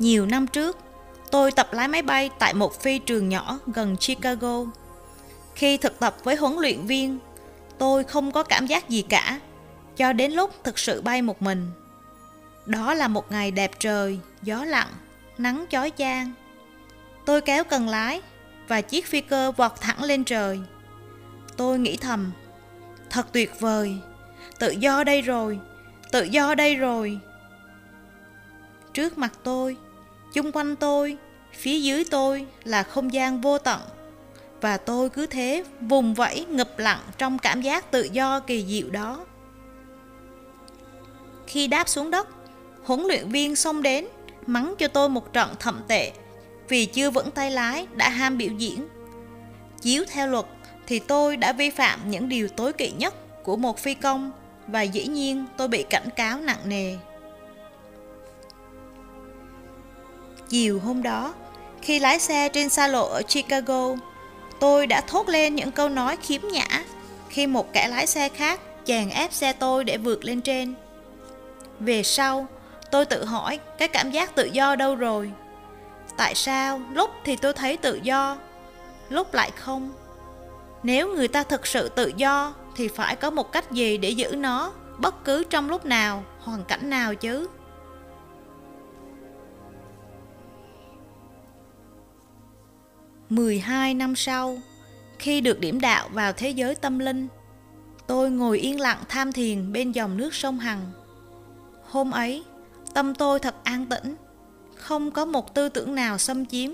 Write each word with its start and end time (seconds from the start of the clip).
Nhiều 0.00 0.26
năm 0.26 0.46
trước, 0.46 0.78
tôi 1.30 1.52
tập 1.52 1.68
lái 1.72 1.88
máy 1.88 2.02
bay 2.02 2.30
tại 2.38 2.54
một 2.54 2.80
phi 2.80 2.98
trường 2.98 3.28
nhỏ 3.28 3.58
gần 3.66 3.96
Chicago. 3.96 4.64
Khi 5.54 5.76
thực 5.76 5.98
tập 5.98 6.16
với 6.24 6.36
huấn 6.36 6.56
luyện 6.56 6.86
viên, 6.86 7.18
tôi 7.78 8.04
không 8.04 8.32
có 8.32 8.42
cảm 8.42 8.66
giác 8.66 8.88
gì 8.88 9.02
cả, 9.02 9.40
cho 9.96 10.12
đến 10.12 10.32
lúc 10.32 10.64
thực 10.64 10.78
sự 10.78 11.02
bay 11.02 11.22
một 11.22 11.42
mình. 11.42 11.70
Đó 12.66 12.94
là 12.94 13.08
một 13.08 13.32
ngày 13.32 13.50
đẹp 13.50 13.70
trời, 13.78 14.18
gió 14.42 14.64
lặng, 14.64 14.88
nắng 15.38 15.64
chói 15.70 15.92
chang. 15.98 16.32
Tôi 17.26 17.40
kéo 17.40 17.64
cần 17.64 17.88
lái 17.88 18.20
và 18.68 18.80
chiếc 18.80 19.06
phi 19.06 19.20
cơ 19.20 19.52
vọt 19.52 19.72
thẳng 19.80 20.02
lên 20.02 20.24
trời. 20.24 20.60
Tôi 21.56 21.78
nghĩ 21.78 21.96
thầm, 21.96 22.32
thật 23.10 23.26
tuyệt 23.32 23.60
vời, 23.60 23.96
tự 24.58 24.70
do 24.70 25.04
đây 25.04 25.22
rồi, 25.22 25.58
tự 26.12 26.22
do 26.22 26.54
đây 26.54 26.76
rồi. 26.76 27.20
Trước 28.92 29.18
mặt 29.18 29.32
tôi, 29.42 29.76
chung 30.32 30.52
quanh 30.52 30.76
tôi, 30.76 31.16
phía 31.54 31.80
dưới 31.80 32.04
tôi 32.10 32.46
là 32.64 32.82
không 32.82 33.12
gian 33.12 33.40
vô 33.40 33.58
tận. 33.58 33.80
Và 34.60 34.76
tôi 34.76 35.10
cứ 35.10 35.26
thế 35.26 35.64
vùng 35.80 36.14
vẫy 36.14 36.44
ngập 36.48 36.78
lặng 36.78 37.00
trong 37.18 37.38
cảm 37.38 37.62
giác 37.62 37.90
tự 37.90 38.08
do 38.12 38.40
kỳ 38.40 38.66
diệu 38.68 38.90
đó. 38.90 39.24
Khi 41.46 41.66
đáp 41.66 41.88
xuống 41.88 42.10
đất, 42.10 42.28
huấn 42.84 43.00
luyện 43.00 43.28
viên 43.28 43.56
xông 43.56 43.82
đến, 43.82 44.06
mắng 44.46 44.74
cho 44.78 44.88
tôi 44.88 45.08
một 45.08 45.32
trận 45.32 45.54
thậm 45.58 45.82
tệ 45.88 46.12
vì 46.68 46.86
chưa 46.86 47.10
vững 47.10 47.30
tay 47.30 47.50
lái 47.50 47.86
đã 47.94 48.08
ham 48.08 48.38
biểu 48.38 48.50
diễn. 48.58 48.88
Chiếu 49.80 50.04
theo 50.08 50.26
luật 50.26 50.46
thì 50.86 50.98
tôi 50.98 51.36
đã 51.36 51.52
vi 51.52 51.70
phạm 51.70 52.10
những 52.10 52.28
điều 52.28 52.48
tối 52.48 52.72
kỵ 52.72 52.90
nhất 52.90 53.42
của 53.44 53.56
một 53.56 53.78
phi 53.78 53.94
công 53.94 54.30
và 54.66 54.82
dĩ 54.82 55.06
nhiên 55.06 55.46
tôi 55.56 55.68
bị 55.68 55.82
cảnh 55.82 56.08
cáo 56.16 56.40
nặng 56.40 56.60
nề. 56.64 56.96
Chiều 60.50 60.80
hôm 60.84 61.02
đó, 61.02 61.34
khi 61.82 61.98
lái 61.98 62.18
xe 62.18 62.48
trên 62.48 62.68
xa 62.68 62.86
lộ 62.86 63.08
ở 63.08 63.22
Chicago, 63.22 63.94
tôi 64.60 64.86
đã 64.86 65.00
thốt 65.00 65.28
lên 65.28 65.54
những 65.54 65.70
câu 65.70 65.88
nói 65.88 66.16
khiếm 66.16 66.40
nhã 66.52 66.84
khi 67.28 67.46
một 67.46 67.72
kẻ 67.72 67.88
lái 67.88 68.06
xe 68.06 68.28
khác 68.28 68.60
chèn 68.84 69.08
ép 69.08 69.32
xe 69.32 69.52
tôi 69.52 69.84
để 69.84 69.96
vượt 69.96 70.24
lên 70.24 70.40
trên. 70.40 70.74
Về 71.80 72.02
sau, 72.02 72.46
tôi 72.90 73.04
tự 73.04 73.24
hỏi 73.24 73.58
cái 73.78 73.88
cảm 73.88 74.10
giác 74.10 74.34
tự 74.34 74.44
do 74.44 74.76
đâu 74.76 74.94
rồi? 74.94 75.32
Tại 76.16 76.34
sao 76.34 76.80
lúc 76.92 77.10
thì 77.24 77.36
tôi 77.36 77.52
thấy 77.52 77.76
tự 77.76 78.00
do, 78.02 78.36
lúc 79.08 79.34
lại 79.34 79.50
không? 79.56 79.92
Nếu 80.82 81.14
người 81.14 81.28
ta 81.28 81.42
thực 81.42 81.66
sự 81.66 81.88
tự 81.88 82.12
do 82.16 82.54
thì 82.76 82.88
phải 82.88 83.16
có 83.16 83.30
một 83.30 83.52
cách 83.52 83.72
gì 83.72 83.98
để 83.98 84.10
giữ 84.10 84.34
nó 84.36 84.72
bất 84.98 85.24
cứ 85.24 85.44
trong 85.44 85.70
lúc 85.70 85.86
nào, 85.86 86.24
hoàn 86.40 86.64
cảnh 86.64 86.90
nào 86.90 87.14
chứ? 87.14 87.48
Mười 93.30 93.58
hai 93.58 93.94
năm 93.94 94.16
sau, 94.16 94.58
khi 95.18 95.40
được 95.40 95.60
điểm 95.60 95.80
đạo 95.80 96.08
vào 96.12 96.32
thế 96.32 96.50
giới 96.50 96.74
tâm 96.74 96.98
linh, 96.98 97.28
tôi 98.06 98.30
ngồi 98.30 98.58
yên 98.58 98.80
lặng 98.80 98.98
tham 99.08 99.32
thiền 99.32 99.72
bên 99.72 99.92
dòng 99.92 100.16
nước 100.16 100.34
sông 100.34 100.58
Hằng. 100.58 100.80
Hôm 101.84 102.10
ấy, 102.10 102.44
tâm 102.94 103.14
tôi 103.14 103.38
thật 103.38 103.54
an 103.64 103.86
tĩnh, 103.86 104.16
không 104.76 105.10
có 105.10 105.24
một 105.24 105.54
tư 105.54 105.68
tưởng 105.68 105.94
nào 105.94 106.18
xâm 106.18 106.46
chiếm, 106.46 106.70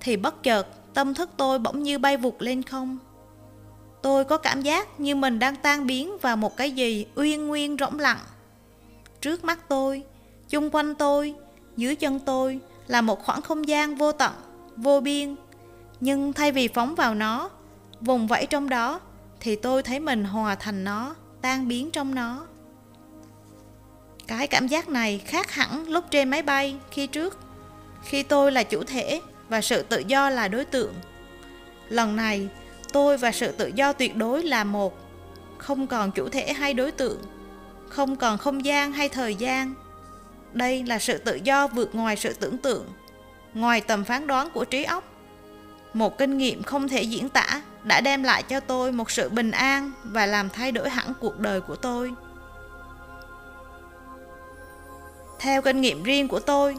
thì 0.00 0.16
bất 0.16 0.42
chợt 0.42 0.66
tâm 0.94 1.14
thức 1.14 1.30
tôi 1.36 1.58
bỗng 1.58 1.82
như 1.82 1.98
bay 1.98 2.16
vụt 2.16 2.34
lên 2.38 2.62
không. 2.62 2.98
Tôi 4.02 4.24
có 4.24 4.38
cảm 4.38 4.62
giác 4.62 5.00
như 5.00 5.14
mình 5.14 5.38
đang 5.38 5.56
tan 5.56 5.86
biến 5.86 6.18
vào 6.18 6.36
một 6.36 6.56
cái 6.56 6.70
gì 6.70 7.06
uyên 7.14 7.46
nguyên 7.46 7.76
rỗng 7.80 7.98
lặng. 7.98 8.18
Trước 9.20 9.44
mắt 9.44 9.68
tôi, 9.68 10.02
chung 10.48 10.70
quanh 10.70 10.94
tôi, 10.94 11.34
dưới 11.76 11.96
chân 11.96 12.20
tôi 12.20 12.60
là 12.86 13.00
một 13.00 13.24
khoảng 13.24 13.42
không 13.42 13.68
gian 13.68 13.94
vô 13.94 14.12
tận, 14.12 14.32
vô 14.76 15.00
biên. 15.00 15.36
Nhưng 16.04 16.32
thay 16.32 16.52
vì 16.52 16.68
phóng 16.68 16.94
vào 16.94 17.14
nó, 17.14 17.50
vùng 18.00 18.26
vẫy 18.26 18.46
trong 18.46 18.68
đó, 18.68 19.00
thì 19.40 19.56
tôi 19.56 19.82
thấy 19.82 20.00
mình 20.00 20.24
hòa 20.24 20.54
thành 20.54 20.84
nó, 20.84 21.14
tan 21.40 21.68
biến 21.68 21.90
trong 21.90 22.14
nó. 22.14 22.46
Cái 24.26 24.46
cảm 24.46 24.66
giác 24.66 24.88
này 24.88 25.18
khác 25.18 25.50
hẳn 25.50 25.88
lúc 25.88 26.04
trên 26.10 26.30
máy 26.30 26.42
bay 26.42 26.76
khi 26.90 27.06
trước, 27.06 27.38
khi 28.04 28.22
tôi 28.22 28.52
là 28.52 28.62
chủ 28.62 28.84
thể 28.84 29.20
và 29.48 29.60
sự 29.60 29.82
tự 29.82 30.02
do 30.06 30.30
là 30.30 30.48
đối 30.48 30.64
tượng. 30.64 30.94
Lần 31.88 32.16
này, 32.16 32.48
tôi 32.92 33.18
và 33.18 33.32
sự 33.32 33.52
tự 33.52 33.70
do 33.74 33.92
tuyệt 33.92 34.16
đối 34.16 34.42
là 34.42 34.64
một, 34.64 34.98
không 35.58 35.86
còn 35.86 36.12
chủ 36.12 36.28
thể 36.28 36.52
hay 36.52 36.74
đối 36.74 36.92
tượng, 36.92 37.22
không 37.88 38.16
còn 38.16 38.38
không 38.38 38.64
gian 38.64 38.92
hay 38.92 39.08
thời 39.08 39.34
gian. 39.34 39.74
Đây 40.52 40.84
là 40.84 40.98
sự 40.98 41.18
tự 41.18 41.38
do 41.44 41.66
vượt 41.66 41.94
ngoài 41.94 42.16
sự 42.16 42.32
tưởng 42.32 42.58
tượng, 42.58 42.86
ngoài 43.54 43.80
tầm 43.80 44.04
phán 44.04 44.26
đoán 44.26 44.50
của 44.50 44.64
trí 44.64 44.84
óc. 44.84 45.11
Một 45.94 46.18
kinh 46.18 46.38
nghiệm 46.38 46.62
không 46.62 46.88
thể 46.88 47.02
diễn 47.02 47.28
tả 47.28 47.62
đã 47.84 48.00
đem 48.00 48.22
lại 48.22 48.42
cho 48.42 48.60
tôi 48.60 48.92
một 48.92 49.10
sự 49.10 49.28
bình 49.28 49.50
an 49.50 49.92
và 50.04 50.26
làm 50.26 50.50
thay 50.50 50.72
đổi 50.72 50.90
hẳn 50.90 51.12
cuộc 51.20 51.38
đời 51.38 51.60
của 51.60 51.76
tôi. 51.76 52.12
Theo 55.38 55.62
kinh 55.62 55.80
nghiệm 55.80 56.02
riêng 56.02 56.28
của 56.28 56.40
tôi, 56.40 56.76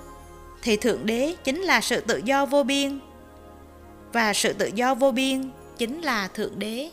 thì 0.61 0.77
Thượng 0.77 1.05
Đế 1.05 1.35
chính 1.43 1.61
là 1.61 1.81
sự 1.81 2.01
tự 2.01 2.21
do 2.25 2.45
vô 2.45 2.63
biên. 2.63 2.99
Và 4.13 4.33
sự 4.33 4.53
tự 4.53 4.69
do 4.75 4.95
vô 4.95 5.11
biên 5.11 5.51
chính 5.77 6.01
là 6.01 6.27
Thượng 6.27 6.59
Đế. 6.59 6.89